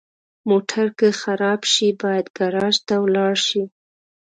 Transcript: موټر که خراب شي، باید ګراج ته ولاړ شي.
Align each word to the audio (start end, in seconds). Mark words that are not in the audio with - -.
موټر 0.49 0.85
که 0.99 1.07
خراب 1.21 1.61
شي، 1.71 1.87
باید 2.01 2.25
ګراج 2.37 2.75
ته 2.87 2.95
ولاړ 3.03 3.33
شي. 3.47 3.63